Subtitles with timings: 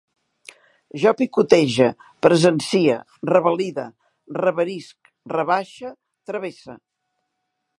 [1.01, 1.89] Jo picotege,
[2.27, 2.95] presencie,
[3.31, 3.85] revalide,
[4.39, 5.93] reverisc, rebaixe,
[6.31, 6.79] travesse